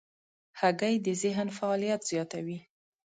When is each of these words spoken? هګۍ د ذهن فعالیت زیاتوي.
هګۍ 0.59 0.95
د 1.05 1.07
ذهن 1.21 1.47
فعالیت 1.57 2.01
زیاتوي. 2.11 2.57